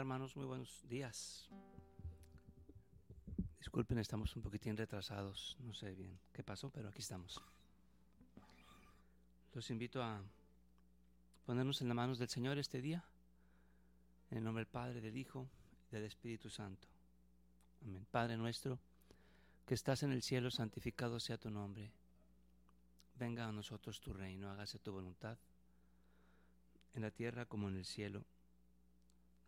Hermanos, 0.00 0.34
muy 0.34 0.46
buenos 0.46 0.82
días. 0.88 1.50
Disculpen, 3.58 3.98
estamos 3.98 4.34
un 4.34 4.40
poquitín 4.40 4.74
retrasados. 4.74 5.58
No 5.60 5.74
sé 5.74 5.94
bien 5.94 6.18
qué 6.32 6.42
pasó, 6.42 6.70
pero 6.70 6.88
aquí 6.88 7.00
estamos. 7.00 7.38
Los 9.52 9.68
invito 9.68 10.02
a 10.02 10.22
ponernos 11.44 11.82
en 11.82 11.88
las 11.88 11.96
manos 11.96 12.18
del 12.18 12.30
Señor 12.30 12.56
este 12.56 12.80
día. 12.80 13.04
En 14.30 14.38
el 14.38 14.44
nombre 14.44 14.64
del 14.64 14.72
Padre, 14.72 15.02
del 15.02 15.18
Hijo 15.18 15.46
y 15.90 15.96
del 15.96 16.04
Espíritu 16.04 16.48
Santo. 16.48 16.88
Amén. 17.82 18.06
Padre 18.10 18.38
nuestro, 18.38 18.78
que 19.66 19.74
estás 19.74 20.02
en 20.02 20.12
el 20.12 20.22
cielo, 20.22 20.50
santificado 20.50 21.20
sea 21.20 21.36
tu 21.36 21.50
nombre. 21.50 21.92
Venga 23.16 23.46
a 23.46 23.52
nosotros 23.52 24.00
tu 24.00 24.14
reino, 24.14 24.50
hágase 24.50 24.78
tu 24.78 24.92
voluntad, 24.92 25.36
en 26.94 27.02
la 27.02 27.10
tierra 27.10 27.44
como 27.44 27.68
en 27.68 27.76
el 27.76 27.84
cielo. 27.84 28.24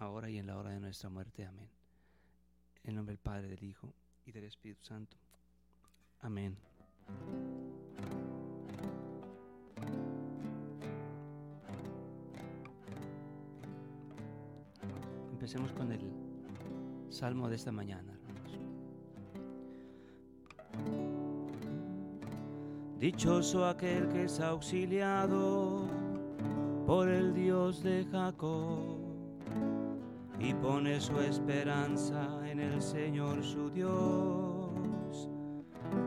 ahora 0.00 0.30
y 0.30 0.38
en 0.38 0.46
la 0.46 0.56
hora 0.56 0.70
de 0.70 0.80
nuestra 0.80 1.08
muerte. 1.08 1.44
Amén. 1.44 1.68
En 2.84 2.94
nombre 2.94 3.12
del 3.12 3.18
Padre, 3.18 3.48
del 3.48 3.62
Hijo 3.62 3.92
y 4.24 4.32
del 4.32 4.44
Espíritu 4.44 4.84
Santo. 4.84 5.16
Amén. 6.20 6.56
Empecemos 15.32 15.72
con 15.72 15.92
el 15.92 16.12
salmo 17.08 17.48
de 17.48 17.56
esta 17.56 17.72
mañana, 17.72 18.12
hermanos. 18.12 18.58
Dichoso 22.98 23.66
aquel 23.66 24.08
que 24.08 24.24
es 24.24 24.40
auxiliado 24.40 25.88
por 26.86 27.08
el 27.08 27.32
Dios 27.32 27.82
de 27.82 28.06
Jacob 28.10 28.99
y 30.40 30.54
pone 30.54 30.98
su 31.00 31.20
esperanza 31.20 32.40
en 32.50 32.60
el 32.60 32.80
Señor 32.80 33.44
su 33.44 33.70
Dios, 33.70 35.28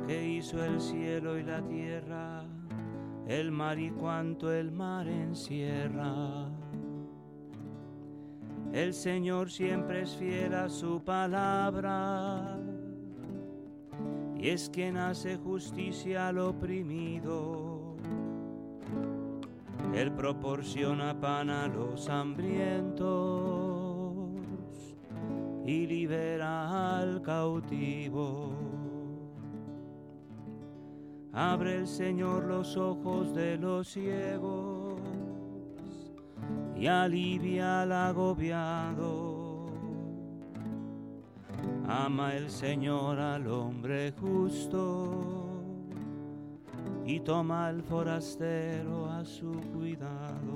que 0.08 0.28
hizo 0.28 0.64
el 0.64 0.82
cielo 0.82 1.38
y 1.38 1.44
la 1.44 1.62
tierra, 1.62 2.44
el 3.28 3.52
mar 3.52 3.78
y 3.78 3.92
cuanto 3.92 4.52
el 4.52 4.72
mar 4.72 5.08
encierra. 5.08 6.50
El 8.74 8.96
Señor 8.96 9.52
siempre 9.52 10.02
es 10.02 10.16
fiel 10.16 10.56
a 10.56 10.68
su 10.68 11.04
palabra 11.04 12.60
y 14.36 14.50
es 14.50 14.68
quien 14.68 14.98
hace 14.98 15.38
justicia 15.38 16.30
al 16.30 16.40
oprimido. 16.40 17.98
Él 19.94 20.12
proporciona 20.12 21.20
pan 21.20 21.52
a 21.52 21.68
los 21.68 22.10
hambrientos 22.10 23.73
y 25.66 25.88
libera 25.88 27.00
al 27.00 27.22
cautivo. 27.22 28.52
Abre 31.32 31.78
el 31.78 31.88
Señor 31.88 32.44
los 32.44 32.78
ojos 32.78 33.34
de 33.34 33.58
los 33.58 33.88
ciegos 33.88 35.02
y 36.76 36.88
alivia 36.88 37.82
al 37.82 37.92
agobiado. 37.92 39.68
Ama 41.88 42.36
el 42.36 42.50
Señor 42.50 43.20
al 43.20 43.48
hombre 43.48 44.14
justo 44.20 45.54
y 47.06 47.20
toma 47.20 47.68
al 47.68 47.82
forastero 47.82 49.08
a 49.10 49.26
su 49.26 49.52
cuidado. 49.74 50.53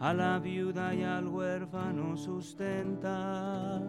A 0.00 0.14
la 0.14 0.38
viuda 0.38 0.94
y 0.94 1.02
al 1.02 1.26
huérfano 1.26 2.16
sustenta 2.16 3.82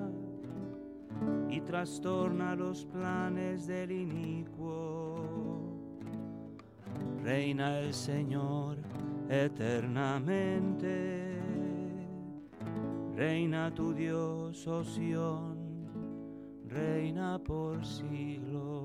y 1.50 1.62
trastorna 1.62 2.56
los 2.56 2.84
planes 2.86 3.68
del 3.68 3.92
inicuo. 3.92 5.24
Reina 7.24 7.80
el 7.80 7.94
Señor 7.94 8.78
eternamente. 9.30 11.38
Reina 13.16 13.72
tu 13.72 13.94
Dios, 13.94 14.66
oh 14.66 14.84
Sión, 14.84 15.60
reina 16.68 17.38
por 17.38 17.86
siglos. 17.86 18.79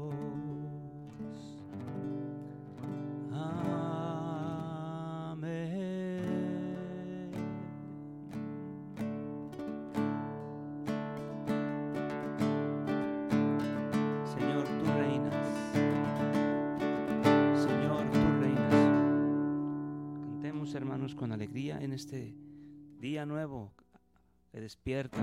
Despierta, 24.64 25.20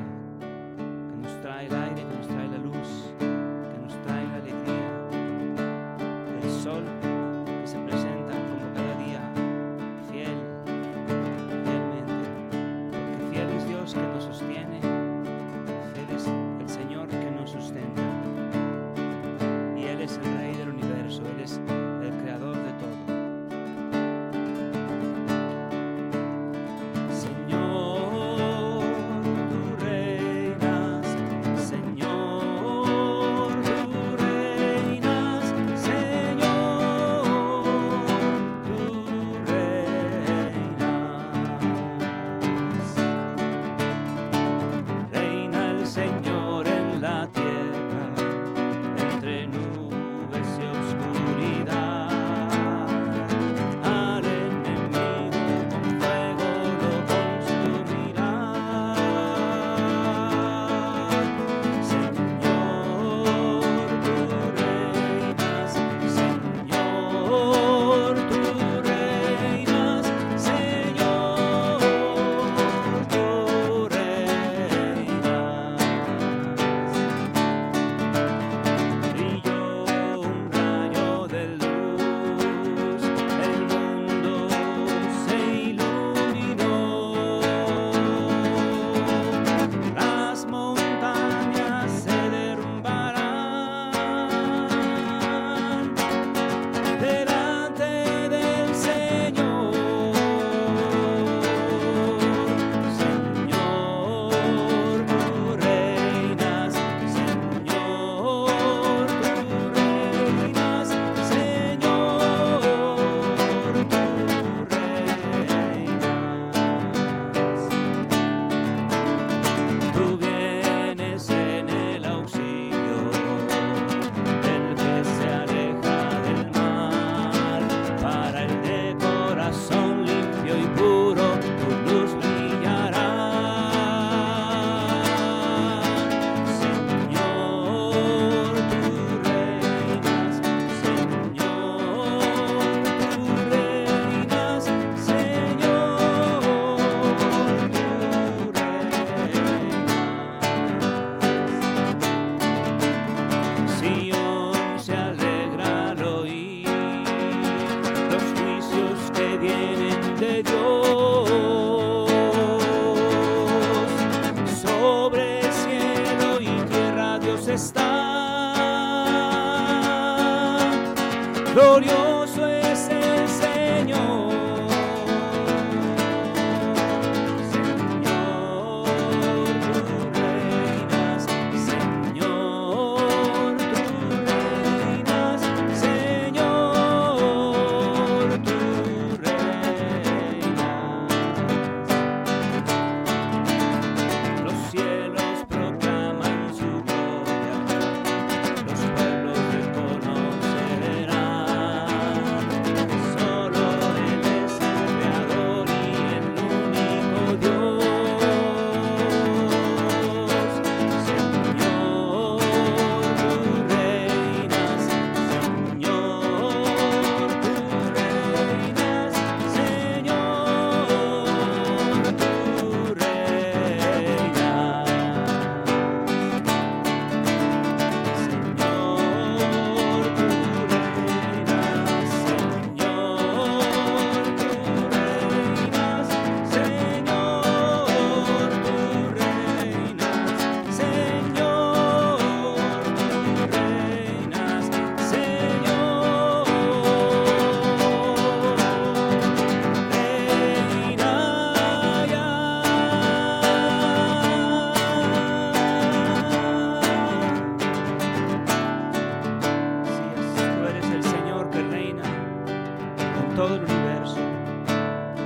todo 263.42 263.56
el 263.56 263.64
universo. 263.64 264.18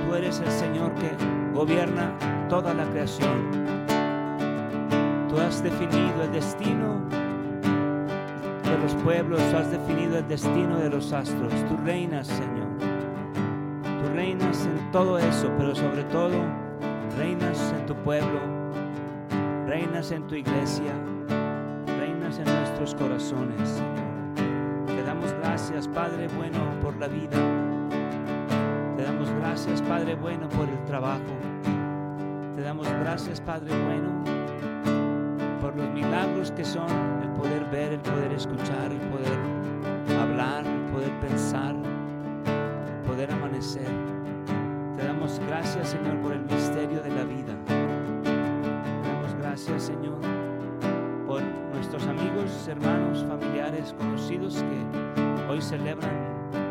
Tú 0.08 0.14
eres 0.14 0.40
el 0.40 0.50
Señor 0.50 0.90
que 0.94 1.10
gobierna 1.52 2.10
toda 2.48 2.72
la 2.72 2.84
creación. 2.84 3.50
Tú 5.28 5.38
has 5.38 5.62
definido 5.62 6.22
el 6.22 6.32
destino 6.32 7.02
de 8.64 8.78
los 8.82 8.94
pueblos, 9.04 9.38
has 9.52 9.70
definido 9.70 10.16
el 10.16 10.26
destino 10.28 10.78
de 10.78 10.88
los 10.88 11.12
astros. 11.12 11.52
Tú 11.68 11.76
reinas, 11.84 12.28
Señor. 12.28 12.68
Tú 13.82 14.14
reinas 14.14 14.64
en 14.64 14.90
todo 14.92 15.18
eso, 15.18 15.52
pero 15.58 15.74
sobre 15.74 16.04
todo 16.04 16.36
reinas 17.18 17.74
en 17.78 17.84
tu 17.84 17.94
pueblo, 17.96 18.40
reinas 19.66 20.10
en 20.10 20.26
tu 20.26 20.36
iglesia, 20.36 20.94
reinas 21.98 22.38
en 22.38 22.46
nuestros 22.46 22.94
corazones. 22.94 23.82
Te 24.86 25.02
damos 25.02 25.34
gracias, 25.42 25.86
Padre 25.86 26.28
bueno, 26.28 26.60
por 26.80 26.96
la 26.96 27.08
vida. 27.08 27.65
Gracias, 29.48 29.80
Padre 29.82 30.16
bueno, 30.16 30.48
por 30.48 30.68
el 30.68 30.84
trabajo. 30.86 31.22
Te 32.56 32.62
damos 32.62 32.88
gracias, 32.88 33.40
Padre 33.40 33.72
bueno, 33.84 34.24
por 35.60 35.76
los 35.76 35.88
milagros 35.90 36.50
que 36.50 36.64
son 36.64 36.90
el 37.22 37.28
poder 37.30 37.64
ver, 37.66 37.92
el 37.92 38.00
poder 38.00 38.32
escuchar, 38.32 38.90
el 38.90 38.98
poder 38.98 39.38
hablar, 40.20 40.66
el 40.66 40.92
poder 40.92 41.12
pensar, 41.20 41.76
el 41.76 43.08
poder 43.08 43.30
amanecer. 43.30 43.88
Te 44.96 45.04
damos 45.06 45.40
gracias, 45.46 45.90
Señor, 45.90 46.20
por 46.22 46.32
el 46.32 46.42
misterio 46.42 47.00
de 47.00 47.10
la 47.10 47.22
vida. 47.22 47.54
Te 47.66 49.08
damos 49.08 49.34
gracias, 49.38 49.84
Señor, 49.84 50.18
por 51.24 51.40
nuestros 51.72 52.04
amigos, 52.08 52.66
hermanos, 52.66 53.24
familiares, 53.28 53.94
conocidos 53.96 54.56
que 54.56 55.48
hoy 55.48 55.62
celebran 55.62 56.65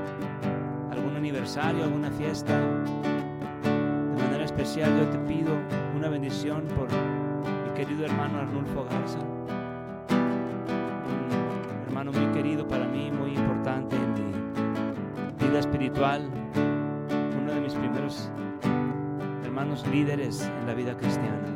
aniversario, 1.29 1.84
alguna 1.86 2.12
fiesta. 2.12 2.53
De 2.55 4.24
manera 4.24 4.44
especial 4.46 4.91
yo 5.00 5.08
te 5.10 5.17
pido 5.20 5.53
una 5.98 6.08
bendición 6.08 6.65
por 6.77 6.88
mi 6.88 7.74
querido 7.74 8.05
hermano 8.05 8.38
Arnulfo 8.41 8.84
Garza. 8.86 9.17
Un 11.79 11.88
hermano 11.88 12.12
muy 12.12 12.27
querido 12.27 12.67
para 12.67 12.86
mí, 12.88 13.10
muy 13.12 13.32
importante 13.36 13.96
en 13.96 14.13
mi 14.13 14.34
vida 15.48 15.58
espiritual. 15.60 16.29
Uno 17.41 17.51
de 17.53 17.60
mis 17.60 17.74
primeros 17.74 18.29
hermanos 19.44 19.84
líderes 19.88 20.48
en 20.62 20.67
la 20.67 20.75
vida 20.75 20.96
cristiana. 20.96 21.48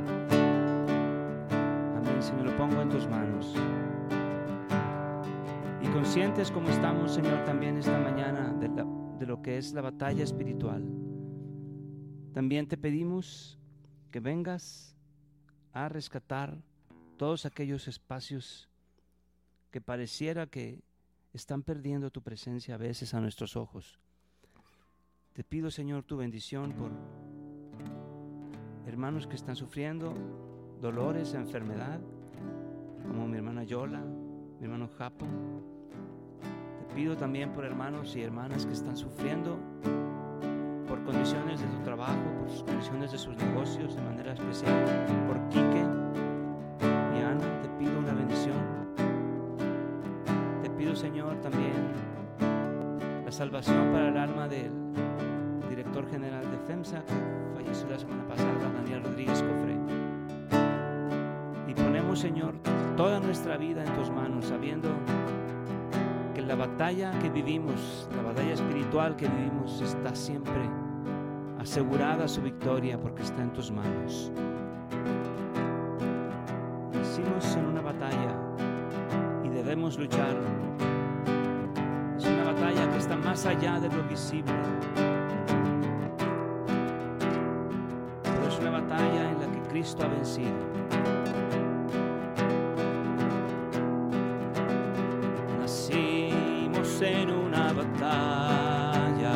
Amén, 1.96 2.22
Señor, 2.24 2.46
lo 2.48 2.58
pongo 2.58 2.82
en 2.82 2.90
tus 2.90 3.08
manos. 3.08 3.54
Y 5.84 5.88
conscientes 5.90 6.50
como 6.50 6.70
estamos, 6.70 7.14
Señor, 7.14 7.44
también 7.46 7.78
esta 7.78 7.98
mañana 8.00 8.52
de, 8.60 8.68
la- 8.70 8.86
de 9.20 9.26
lo 9.26 9.42
que 9.42 9.58
es 9.58 9.74
la 9.74 9.82
batalla 9.82 10.24
espiritual. 10.24 10.84
También 12.34 12.68
te 12.68 12.78
pedimos 12.78 13.60
que 14.12 14.20
vengas 14.20 14.96
a 15.74 15.90
rescatar 15.90 16.58
todos 17.18 17.46
aquellos 17.46 17.88
espacios 17.88 18.70
que 19.72 19.82
pareciera 19.82 20.48
que 20.48 20.82
están 21.34 21.62
perdiendo 21.62 22.10
tu 22.10 22.22
presencia 22.22 22.76
a 22.76 22.78
veces 22.78 23.14
a 23.14 23.20
nuestros 23.20 23.56
ojos. 23.56 24.00
Te 25.34 25.44
pido, 25.44 25.70
Señor, 25.70 26.04
tu 26.04 26.18
bendición 26.18 26.74
por 26.74 26.92
hermanos 28.88 29.28
que 29.28 29.36
están 29.36 29.56
sufriendo 29.56 30.14
dolores, 30.82 31.34
enfermedad, 31.34 32.00
como 33.04 33.28
mi 33.28 33.38
hermana 33.38 33.64
Yola, 33.64 34.02
mi 34.02 34.64
hermano 34.64 34.90
Japo. 34.98 35.28
Pido 37.00 37.16
también 37.16 37.54
por 37.54 37.64
hermanos 37.64 38.14
y 38.18 38.24
hermanas 38.24 38.66
que 38.66 38.74
están 38.74 38.98
sufriendo 38.98 39.58
por 40.86 41.02
condiciones 41.06 41.62
de 41.62 41.68
su 41.72 41.80
trabajo, 41.82 42.20
por 42.38 42.50
sus 42.50 42.62
condiciones 42.64 43.14
de 43.14 43.18
sus 43.18 43.38
negocios, 43.38 43.96
de 43.96 44.02
manera 44.02 44.34
especial 44.34 44.74
por 45.26 45.40
Quique 45.48 45.86
y 47.16 47.22
Ana. 47.22 47.62
Te 47.62 47.70
pido 47.80 47.98
una 48.00 48.12
bendición. 48.12 48.58
Te 50.62 50.70
pido, 50.72 50.94
Señor, 50.94 51.40
también 51.40 51.72
la 53.24 53.32
salvación 53.32 53.94
para 53.94 54.10
el 54.10 54.18
alma 54.18 54.50
del 54.50 54.74
director 55.70 56.06
general 56.12 56.52
de 56.52 56.58
FEMSA, 56.68 57.06
que 57.06 57.14
falleció 57.56 57.88
la 57.88 57.98
semana 57.98 58.28
pasada, 58.28 58.74
Daniel 58.76 59.06
Rodríguez 59.06 59.42
Cofre. 59.42 59.78
Y 61.66 61.74
ponemos, 61.76 62.20
Señor, 62.20 62.56
toda 62.98 63.22
nuestra 63.22 63.56
vida 63.56 63.86
en 63.86 63.94
tus 63.94 64.10
manos, 64.10 64.48
sabiendo 64.48 64.90
la 66.50 66.56
batalla 66.56 67.12
que 67.20 67.30
vivimos, 67.30 68.10
la 68.16 68.24
batalla 68.24 68.54
espiritual 68.54 69.16
que 69.16 69.28
vivimos, 69.28 69.82
está 69.82 70.16
siempre 70.16 70.68
asegurada 71.60 72.28
su 72.28 72.42
victoria 72.42 73.00
porque 73.00 73.22
está 73.22 73.44
en 73.44 73.54
tus 73.54 73.70
manos. 73.70 74.32
Nacimos 76.92 77.56
en 77.56 77.66
una 77.66 77.82
batalla 77.82 78.36
y 79.44 79.50
debemos 79.50 80.00
luchar. 80.00 80.36
Es 82.18 82.26
una 82.26 82.46
batalla 82.46 82.90
que 82.94 82.98
está 82.98 83.16
más 83.16 83.46
allá 83.46 83.80
de 83.80 83.90
lo 83.90 84.04
visible. 84.06 84.52
Pero 88.24 88.48
es 88.48 88.60
una 88.60 88.72
batalla 88.72 89.32
en 89.32 89.40
la 89.40 89.52
que 89.52 89.70
Cristo 89.70 90.04
ha 90.04 90.08
vencido. 90.08 91.19
en 97.02 97.32
una 97.32 97.72
batalla. 97.72 99.32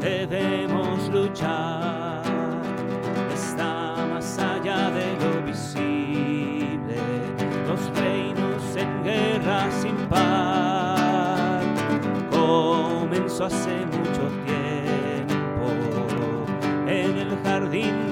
Debemos 0.00 1.08
luchar, 1.08 2.22
está 3.32 3.96
más 4.12 4.38
allá 4.38 4.90
de 4.90 5.16
lo 5.20 5.42
visible, 5.44 6.96
los 7.66 7.98
reinos 7.98 8.76
en 8.76 9.02
guerra 9.02 9.70
sin 9.70 9.96
par. 10.08 11.62
Comenzó 12.30 13.46
hace 13.46 13.86
mucho 13.86 14.28
tiempo 14.44 15.66
en 16.86 17.18
el 17.18 17.38
jardín 17.42 18.11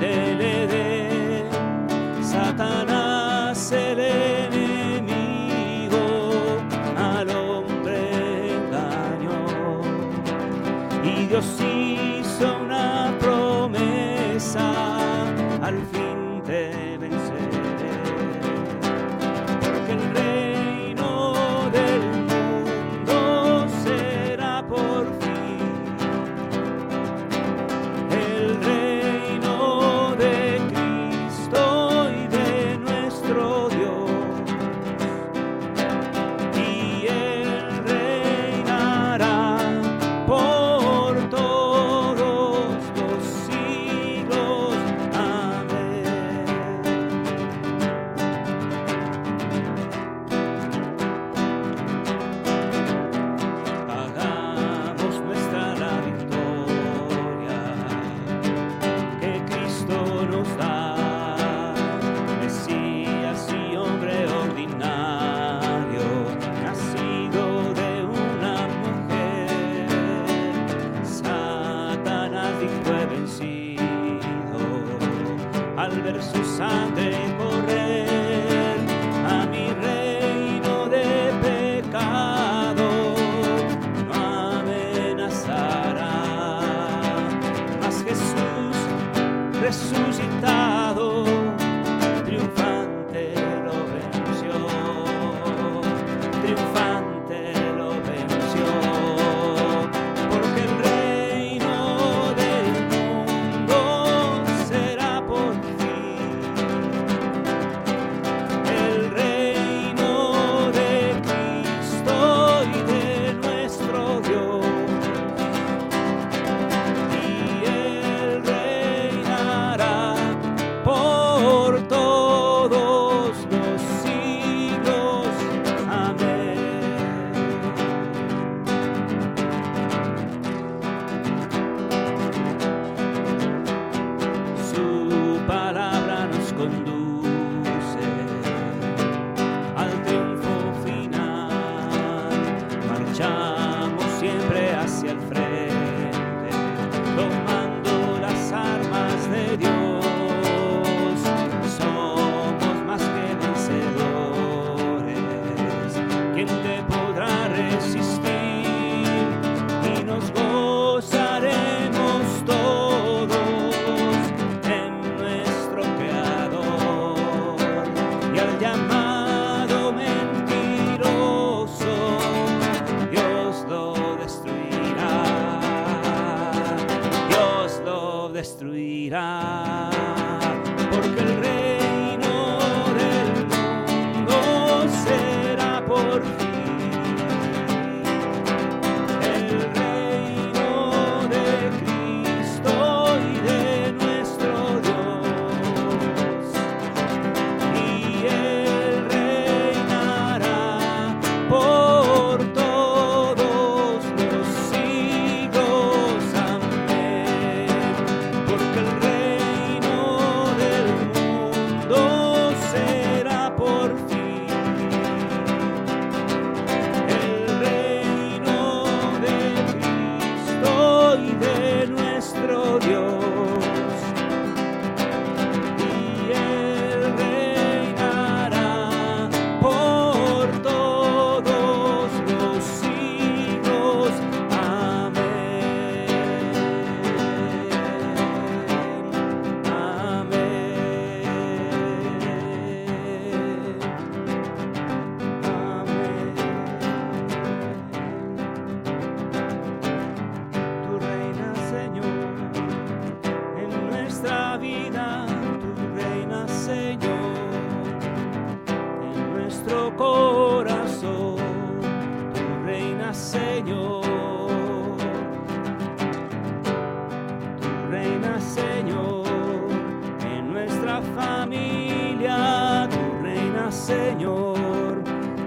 familia, 271.16 272.88
tu 272.90 273.22
reina, 273.22 273.70
Señor. 273.70 275.02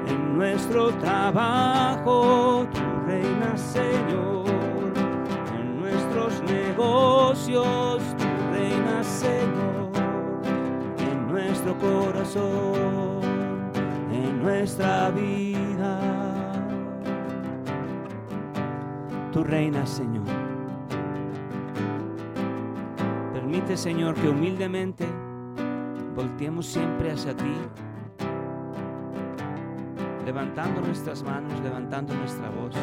En 0.07 0.37
nuestro 0.37 0.89
trabajo, 0.95 2.67
tu 2.73 3.07
reina, 3.07 3.57
Señor. 3.57 4.93
En 5.59 5.79
nuestros 5.79 6.41
negocios, 6.43 8.01
tu 8.17 8.53
reina, 8.53 9.03
Señor. 9.03 9.91
En 10.97 11.27
nuestro 11.27 11.77
corazón, 11.77 13.21
en 14.11 14.41
nuestra 14.41 15.09
vida. 15.11 15.99
Tu 19.31 19.43
reina, 19.43 19.85
Señor. 19.85 20.23
Permite, 23.33 23.77
Señor, 23.77 24.15
que 24.15 24.29
humildemente 24.29 25.22
volteemos 26.15 26.65
siempre 26.67 27.11
hacia 27.11 27.35
ti, 27.35 27.55
levantando 30.25 30.81
nuestras 30.81 31.23
manos, 31.23 31.59
levantando 31.61 32.13
nuestra 32.13 32.49
voz, 32.49 32.75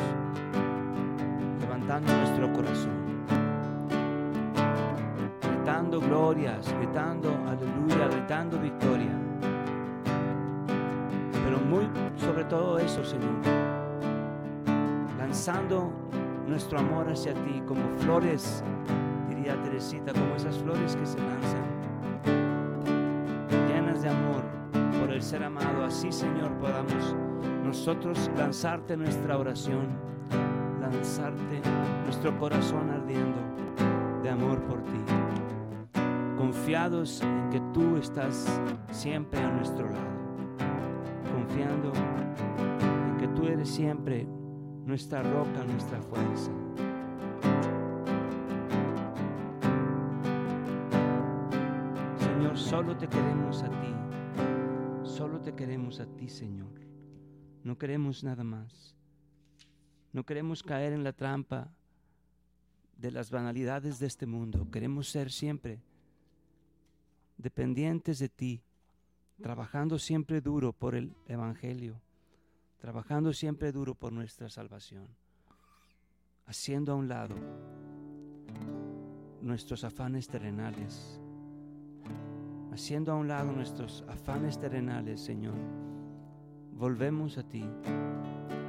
levantando 1.60 2.12
nuestro 2.12 2.52
corazón, 2.52 3.24
gritando 5.42 6.00
glorias, 6.00 6.74
gritando 6.78 7.30
aleluya, 7.46 8.08
gritando 8.08 8.58
victoria, 8.58 9.12
pero 11.44 11.58
muy 11.60 11.88
sobre 12.16 12.44
todo 12.44 12.78
eso, 12.78 13.04
Señor, 13.04 13.30
lanzando 15.18 15.92
nuestro 16.48 16.80
amor 16.80 17.08
hacia 17.08 17.32
ti 17.32 17.62
como 17.66 17.82
flores, 17.98 18.64
diría 19.28 19.60
Teresita, 19.62 20.12
como 20.12 20.34
esas 20.34 20.58
flores 20.58 20.96
que 20.96 21.06
se 21.06 21.18
lanzan. 21.18 21.89
Ser 25.30 25.44
amado. 25.44 25.84
Así, 25.84 26.10
Señor, 26.10 26.50
podamos 26.58 27.14
nosotros 27.64 28.28
lanzarte 28.36 28.96
nuestra 28.96 29.38
oración, 29.38 29.86
lanzarte 30.80 31.62
nuestro 32.04 32.36
corazón 32.36 32.90
ardiendo 32.90 33.38
de 34.24 34.28
amor 34.30 34.60
por 34.62 34.82
ti, 34.82 34.98
confiados 36.36 37.22
en 37.22 37.48
que 37.50 37.60
tú 37.72 37.96
estás 37.96 38.60
siempre 38.90 39.38
a 39.38 39.52
nuestro 39.52 39.88
lado, 39.88 40.10
confiando 41.32 41.92
en 41.92 43.16
que 43.18 43.28
tú 43.28 43.46
eres 43.46 43.68
siempre 43.68 44.26
nuestra 44.84 45.22
roca, 45.22 45.62
nuestra 45.64 46.02
fuerza. 46.02 46.50
Señor, 52.16 52.58
solo 52.58 52.96
te 52.96 53.06
queremos 53.06 53.62
a 53.62 53.68
ti, 53.68 53.94
queremos 55.60 56.00
a 56.00 56.06
ti, 56.06 56.26
Señor. 56.26 56.72
No 57.64 57.76
queremos 57.76 58.24
nada 58.24 58.42
más. 58.42 58.96
No 60.10 60.24
queremos 60.24 60.62
caer 60.62 60.94
en 60.94 61.04
la 61.04 61.12
trampa 61.12 61.70
de 62.96 63.10
las 63.10 63.30
banalidades 63.30 63.98
de 63.98 64.06
este 64.06 64.24
mundo. 64.24 64.70
Queremos 64.70 65.10
ser 65.10 65.30
siempre 65.30 65.82
dependientes 67.36 68.18
de 68.20 68.30
ti, 68.30 68.62
trabajando 69.42 69.98
siempre 69.98 70.40
duro 70.40 70.72
por 70.72 70.94
el 70.94 71.14
Evangelio, 71.26 72.00
trabajando 72.78 73.34
siempre 73.34 73.70
duro 73.70 73.94
por 73.94 74.14
nuestra 74.14 74.48
salvación, 74.48 75.08
haciendo 76.46 76.92
a 76.92 76.94
un 76.94 77.06
lado 77.06 77.34
nuestros 79.42 79.84
afanes 79.84 80.26
terrenales, 80.26 81.20
haciendo 82.72 83.12
a 83.12 83.16
un 83.16 83.28
lado 83.28 83.52
nuestros 83.52 84.04
afanes 84.08 84.58
terrenales, 84.58 85.20
Señor. 85.20 85.54
Volvemos 86.72 87.36
a 87.38 87.42
ti 87.42 87.64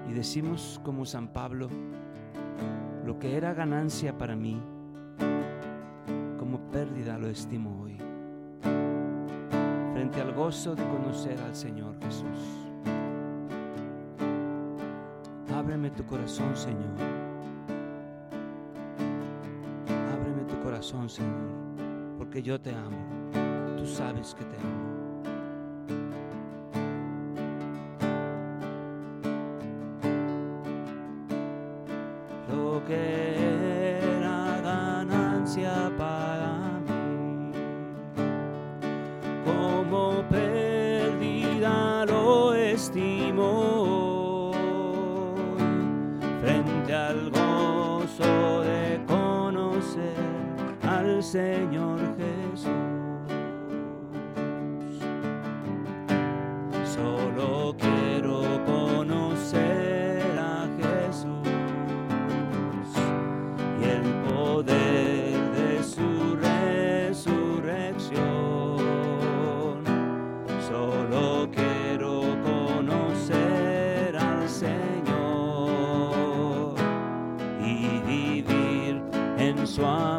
y 0.09 0.13
decimos 0.13 0.81
como 0.83 1.05
San 1.05 1.29
Pablo, 1.29 1.69
lo 3.05 3.17
que 3.19 3.37
era 3.37 3.53
ganancia 3.53 4.17
para 4.17 4.35
mí, 4.35 4.61
como 6.37 6.59
pérdida 6.71 7.17
lo 7.17 7.27
estimo 7.27 7.81
hoy, 7.81 7.97
frente 9.93 10.19
al 10.19 10.33
gozo 10.33 10.75
de 10.75 10.83
conocer 10.83 11.39
al 11.39 11.55
Señor 11.55 11.95
Jesús. 12.01 12.67
Ábreme 15.55 15.91
tu 15.91 16.03
corazón, 16.05 16.55
Señor. 16.55 16.97
Ábreme 20.13 20.43
tu 20.47 20.59
corazón, 20.61 21.07
Señor, 21.07 22.17
porque 22.17 22.41
yo 22.41 22.59
te 22.59 22.73
amo. 22.73 23.20
Sabes 23.93 24.33
que 24.33 24.45
te 24.45 24.55
amo. 24.55 25.21
Lo 32.49 32.81
que 32.85 33.37
era 34.15 34.61
ganancia 34.63 35.91
para 35.97 36.79
mí, 36.87 37.51
como 39.45 40.23
pérdida 40.29 42.05
lo 42.05 42.53
estimo 42.53 44.51
frente 46.41 46.93
al 46.95 47.29
gozo 47.29 48.61
de 48.61 49.01
conocer 49.05 50.15
al 50.81 51.21
Señor 51.21 51.99
Jesús. 52.17 52.80
En 79.81 80.10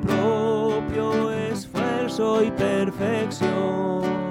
propio 0.00 1.30
esfuerzo 1.32 2.42
y 2.42 2.50
perfección. 2.50 4.27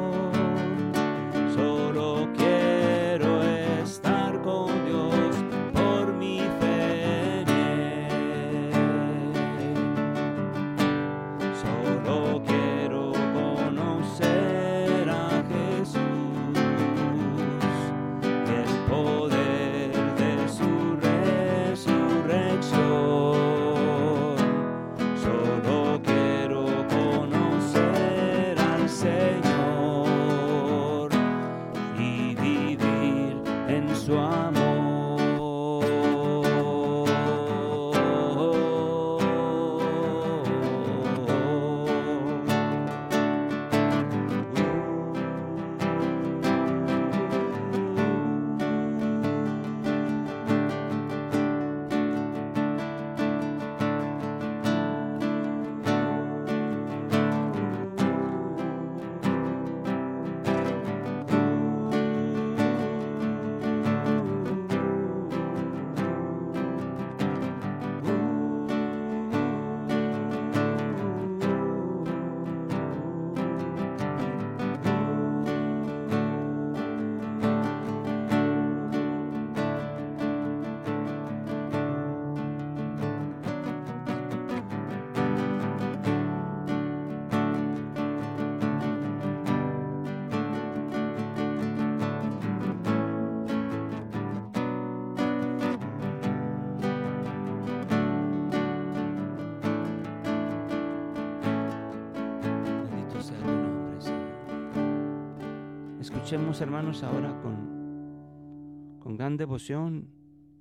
Escuchemos, 106.27 106.59
hermanos, 106.59 107.03
ahora 107.03 107.41
con, 107.41 108.99
con 108.99 109.15
gran 109.15 109.37
devoción 109.37 110.09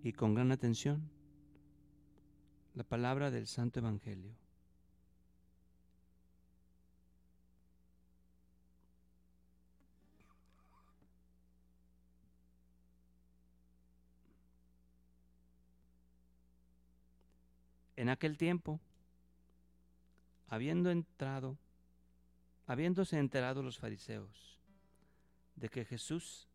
y 0.05 0.13
con 0.13 0.33
gran 0.33 0.53
atención 0.53 1.11
la 2.77 2.85
palabra 2.85 3.33
del 3.33 3.49
Santo 3.49 3.81
Evangelio. 3.81 4.31
En 17.97 18.09
aquel 18.09 18.39
tiempo, 18.39 18.79
habiendo 20.47 20.93
entrado, 20.93 21.59
habiéndose 22.69 23.19
enterado 23.19 23.65
los 23.65 23.81
fariseos 23.81 24.56
de 25.57 25.69
que 25.69 25.85
Jesús 25.85 26.47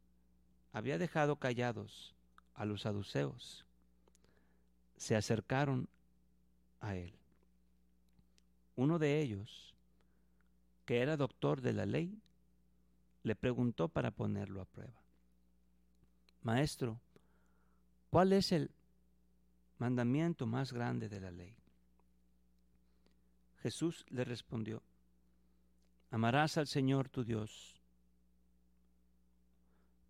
había 0.72 0.98
dejado 0.98 1.36
callados 1.36 2.16
a 2.54 2.66
los 2.66 2.82
saduceos, 2.82 3.66
se 4.98 5.16
acercaron 5.16 5.90
a 6.80 6.96
él. 6.96 7.14
Uno 8.76 9.00
de 9.00 9.20
ellos, 9.20 9.74
que 10.86 11.02
era 11.02 11.18
doctor 11.18 11.62
de 11.62 11.74
la 11.74 11.86
ley, 11.86 12.22
le 13.24 13.36
preguntó 13.36 13.90
para 13.90 14.12
ponerlo 14.12 14.62
a 14.62 14.66
prueba. 14.66 15.02
Maestro, 16.44 17.00
¿cuál 18.10 18.34
es 18.34 18.52
el 18.52 18.72
mandamiento 19.78 20.46
más 20.46 20.74
grande 20.74 21.10
de 21.10 21.20
la 21.20 21.32
ley? 21.32 21.56
Jesús 23.62 24.06
le 24.10 24.24
respondió, 24.24 24.82
amarás 26.10 26.58
al 26.58 26.68
Señor 26.68 27.10
tu 27.10 27.24
Dios 27.24 27.81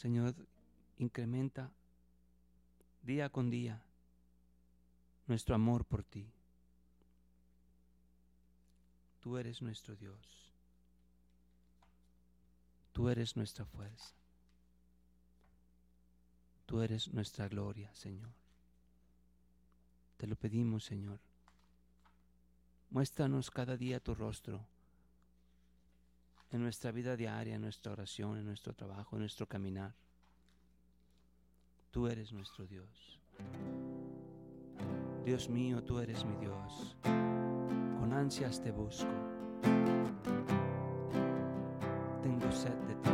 Señor, 0.00 0.34
incrementa 0.96 1.70
día 3.02 3.28
con 3.28 3.50
día 3.50 3.82
nuestro 5.26 5.54
amor 5.54 5.84
por 5.84 6.02
ti. 6.04 6.26
Tú 9.20 9.36
eres 9.36 9.60
nuestro 9.60 9.94
Dios. 9.96 10.16
Tú 12.92 13.10
eres 13.10 13.36
nuestra 13.36 13.66
fuerza. 13.66 14.14
Tú 16.64 16.80
eres 16.80 17.12
nuestra 17.12 17.46
gloria, 17.48 17.94
Señor. 17.94 18.30
Te 20.16 20.26
lo 20.26 20.34
pedimos, 20.34 20.82
Señor. 20.82 21.20
Muéstranos 22.88 23.50
cada 23.50 23.76
día 23.76 24.00
tu 24.00 24.14
rostro 24.14 24.66
en 26.50 26.62
nuestra 26.62 26.90
vida 26.90 27.16
diaria, 27.16 27.54
en 27.54 27.62
nuestra 27.62 27.92
oración, 27.92 28.38
en 28.38 28.44
nuestro 28.44 28.72
trabajo, 28.74 29.16
en 29.16 29.20
nuestro 29.20 29.46
caminar. 29.46 29.94
Tú 31.90 32.06
eres 32.06 32.32
nuestro 32.32 32.66
Dios. 32.66 33.20
Dios 35.24 35.48
mío, 35.48 35.82
tú 35.82 35.98
eres 36.00 36.24
mi 36.24 36.36
Dios. 36.36 36.96
Con 37.02 38.12
ansias 38.12 38.60
te 38.62 38.70
busco. 38.70 39.10
Tengo 42.22 42.52
sed 42.52 42.74
de 42.74 42.94
ti. 42.96 43.09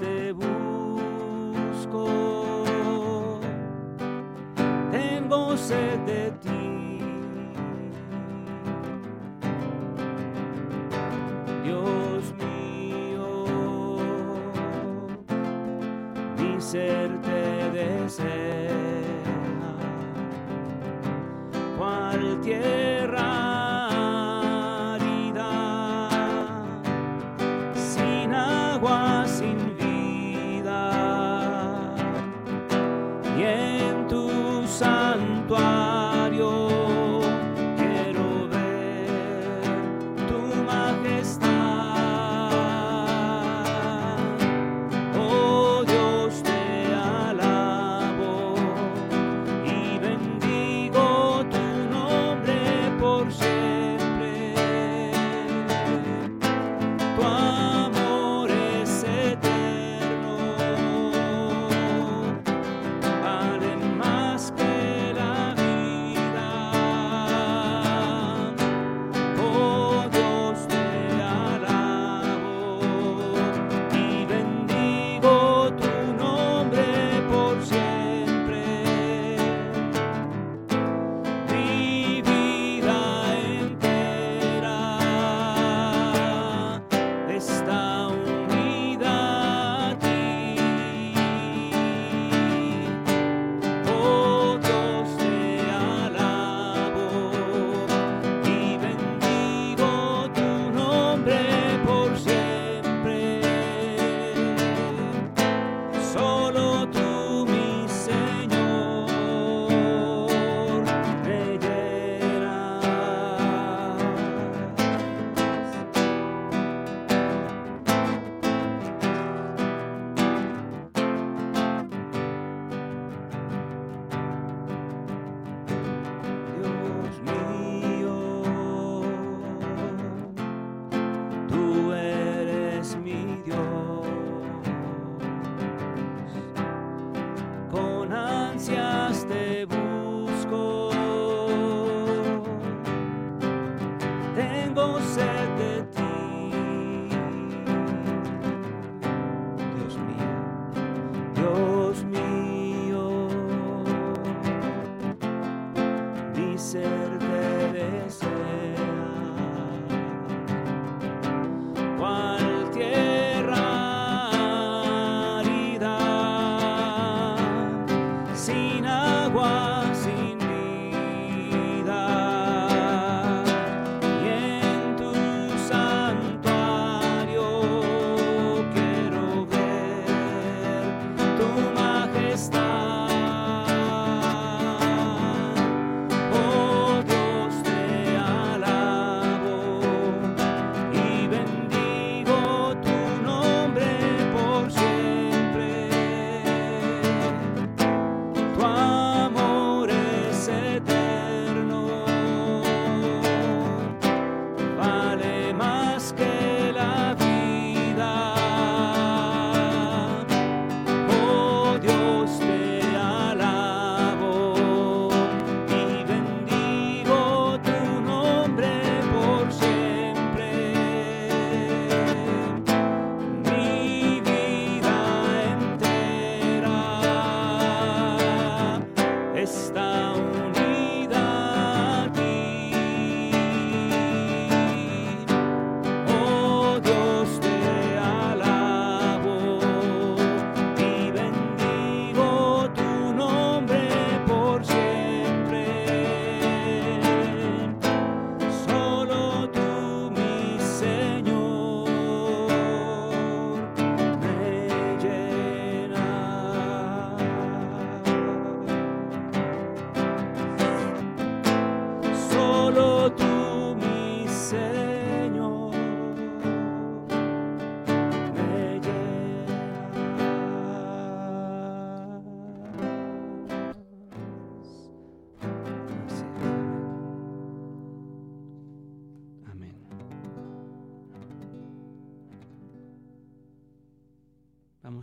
Te 0.00 0.32
busco. 0.32 2.08
Tengo 4.90 5.56
sed 5.56 5.98
de 6.06 6.30
ti. 6.40 7.00
Dios 11.62 12.34
mío, 12.38 13.44
mi 16.38 16.60
ser 16.60 17.20
te 17.20 17.70
desea, 17.70 18.70
cual 21.76 22.40
tierra 22.40 23.58
sin 27.74 28.32
agua, 28.34 29.17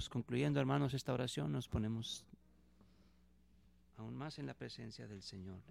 Concluyendo, 0.10 0.60
hermanos, 0.60 0.94
esta 0.94 1.14
oración. 1.14 1.52
Nos 1.52 1.68
ponemos 1.68 2.26
aún 3.98 4.16
más 4.16 4.40
en 4.40 4.46
la 4.46 4.54
presencia 4.54 5.08
del 5.08 5.22
Señor. 5.22 5.62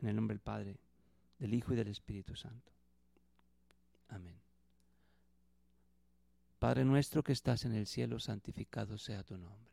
En 0.00 0.08
el 0.08 0.16
nombre 0.16 0.34
del 0.34 0.40
Padre, 0.40 0.78
del 1.38 1.54
Hijo 1.54 1.72
y 1.72 1.76
del 1.76 1.88
Espíritu 1.88 2.36
Santo. 2.36 2.72
Amén. 4.08 4.40
Padre 6.58 6.84
nuestro 6.84 7.22
que 7.22 7.32
estás 7.32 7.64
en 7.64 7.72
el 7.72 7.86
cielo, 7.86 8.18
santificado 8.18 8.98
sea 8.98 9.22
tu 9.22 9.36
nombre. 9.36 9.70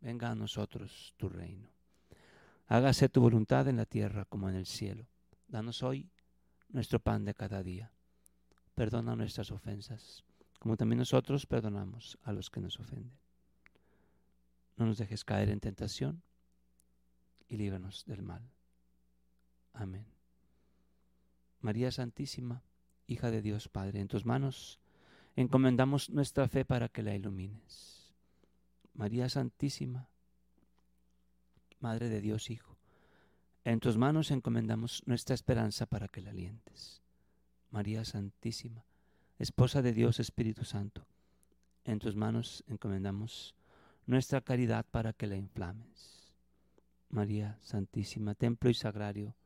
Venga 0.00 0.30
a 0.30 0.34
nosotros 0.34 1.14
tu 1.16 1.28
reino. 1.28 1.68
Hágase 2.66 3.08
tu 3.08 3.20
voluntad 3.20 3.68
en 3.68 3.76
la 3.76 3.84
tierra 3.84 4.24
como 4.24 4.48
en 4.48 4.54
el 4.54 4.66
cielo. 4.66 5.06
Danos 5.48 5.82
hoy 5.82 6.10
nuestro 6.68 7.00
pan 7.00 7.24
de 7.24 7.34
cada 7.34 7.62
día. 7.62 7.90
Perdona 8.74 9.16
nuestras 9.16 9.50
ofensas, 9.50 10.24
como 10.58 10.76
también 10.76 10.98
nosotros 10.98 11.46
perdonamos 11.46 12.18
a 12.22 12.32
los 12.32 12.50
que 12.50 12.60
nos 12.60 12.78
ofenden. 12.80 13.18
No 14.76 14.86
nos 14.86 14.98
dejes 14.98 15.24
caer 15.24 15.50
en 15.50 15.60
tentación 15.60 16.22
y 17.48 17.56
líbranos 17.56 18.04
del 18.06 18.22
mal. 18.22 18.42
Amén. 19.72 20.06
María 21.60 21.90
Santísima, 21.90 22.62
hija 23.06 23.30
de 23.30 23.42
Dios 23.42 23.68
Padre, 23.68 24.00
en 24.00 24.08
tus 24.08 24.24
manos 24.24 24.78
encomendamos 25.34 26.10
nuestra 26.10 26.48
fe 26.48 26.64
para 26.64 26.88
que 26.88 27.02
la 27.02 27.14
ilumines. 27.14 28.12
María 28.94 29.28
Santísima, 29.28 30.08
Madre 31.80 32.08
de 32.08 32.20
Dios 32.20 32.50
Hijo, 32.50 32.76
en 33.64 33.80
tus 33.80 33.96
manos 33.96 34.30
encomendamos 34.30 35.02
nuestra 35.06 35.34
esperanza 35.34 35.86
para 35.86 36.08
que 36.08 36.22
la 36.22 36.30
alientes. 36.30 37.02
María 37.70 38.04
Santísima, 38.04 38.84
Esposa 39.38 39.82
de 39.82 39.92
Dios 39.92 40.18
Espíritu 40.18 40.64
Santo, 40.64 41.06
en 41.84 42.00
tus 42.00 42.16
manos 42.16 42.64
encomendamos 42.66 43.54
nuestra 44.06 44.40
caridad 44.40 44.84
para 44.90 45.12
que 45.12 45.28
la 45.28 45.36
inflames. 45.36 46.32
María 47.10 47.56
Santísima, 47.62 48.34
Templo 48.34 48.68
y 48.68 48.74
Sagrario 48.74 49.36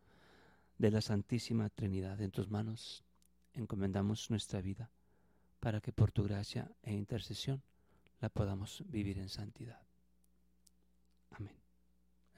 de 0.78 0.90
la 0.90 1.00
Santísima 1.00 1.68
Trinidad, 1.68 2.20
en 2.22 2.30
tus 2.30 2.48
manos 2.48 3.04
encomendamos 3.52 4.30
nuestra 4.30 4.62
vida 4.62 4.90
para 5.60 5.80
que 5.80 5.92
por 5.92 6.10
tu 6.10 6.24
gracia 6.24 6.70
e 6.82 6.92
intercesión 6.94 7.62
la 8.20 8.30
podamos 8.30 8.82
vivir 8.88 9.18
en 9.18 9.28
santidad. 9.28 9.80
Amén. 11.32 11.54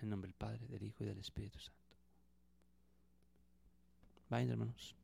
En 0.01 0.09
nombre 0.09 0.29
del 0.29 0.35
Padre, 0.35 0.67
del 0.67 0.83
Hijo 0.83 1.05
y 1.05 1.07
del 1.07 1.19
Espíritu 1.19 1.59
Santo. 1.61 1.97
Vayan, 4.29 4.51
hermanos. 4.51 4.97